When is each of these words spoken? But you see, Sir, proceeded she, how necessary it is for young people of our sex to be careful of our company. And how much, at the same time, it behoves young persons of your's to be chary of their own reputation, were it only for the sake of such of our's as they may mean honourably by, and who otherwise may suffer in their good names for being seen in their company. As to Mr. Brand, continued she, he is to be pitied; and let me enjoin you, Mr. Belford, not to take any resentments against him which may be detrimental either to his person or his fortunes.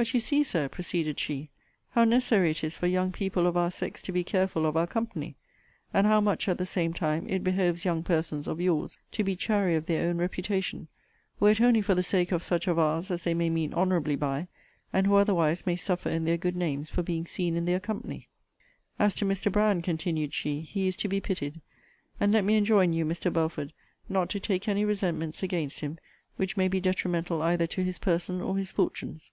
But 0.00 0.14
you 0.14 0.20
see, 0.20 0.44
Sir, 0.44 0.68
proceeded 0.68 1.18
she, 1.18 1.50
how 1.90 2.04
necessary 2.04 2.52
it 2.52 2.62
is 2.62 2.76
for 2.76 2.86
young 2.86 3.10
people 3.10 3.48
of 3.48 3.56
our 3.56 3.68
sex 3.68 4.00
to 4.02 4.12
be 4.12 4.22
careful 4.22 4.64
of 4.64 4.76
our 4.76 4.86
company. 4.86 5.34
And 5.92 6.06
how 6.06 6.20
much, 6.20 6.46
at 6.46 6.56
the 6.58 6.64
same 6.64 6.92
time, 6.92 7.26
it 7.28 7.42
behoves 7.42 7.84
young 7.84 8.04
persons 8.04 8.46
of 8.46 8.60
your's 8.60 8.96
to 9.10 9.24
be 9.24 9.34
chary 9.34 9.74
of 9.74 9.86
their 9.86 10.08
own 10.08 10.18
reputation, 10.18 10.86
were 11.40 11.50
it 11.50 11.60
only 11.60 11.82
for 11.82 11.96
the 11.96 12.04
sake 12.04 12.30
of 12.30 12.44
such 12.44 12.68
of 12.68 12.78
our's 12.78 13.10
as 13.10 13.24
they 13.24 13.34
may 13.34 13.50
mean 13.50 13.74
honourably 13.74 14.14
by, 14.14 14.46
and 14.92 15.08
who 15.08 15.16
otherwise 15.16 15.66
may 15.66 15.74
suffer 15.74 16.08
in 16.08 16.24
their 16.26 16.38
good 16.38 16.54
names 16.54 16.88
for 16.88 17.02
being 17.02 17.26
seen 17.26 17.56
in 17.56 17.64
their 17.64 17.80
company. 17.80 18.28
As 19.00 19.16
to 19.16 19.24
Mr. 19.24 19.50
Brand, 19.50 19.82
continued 19.82 20.32
she, 20.32 20.60
he 20.60 20.86
is 20.86 20.94
to 20.94 21.08
be 21.08 21.20
pitied; 21.20 21.60
and 22.20 22.32
let 22.32 22.44
me 22.44 22.54
enjoin 22.56 22.92
you, 22.92 23.04
Mr. 23.04 23.32
Belford, 23.32 23.72
not 24.08 24.30
to 24.30 24.38
take 24.38 24.68
any 24.68 24.84
resentments 24.84 25.42
against 25.42 25.80
him 25.80 25.98
which 26.36 26.56
may 26.56 26.68
be 26.68 26.78
detrimental 26.80 27.42
either 27.42 27.66
to 27.66 27.82
his 27.82 27.98
person 27.98 28.40
or 28.40 28.56
his 28.56 28.70
fortunes. 28.70 29.32